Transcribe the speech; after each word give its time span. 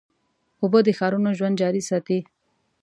اوبه 0.61 0.79
د 0.85 0.89
ښارونو 0.97 1.29
ژوند 1.37 1.55
جاري 1.61 1.83
ساتي. 1.89 2.19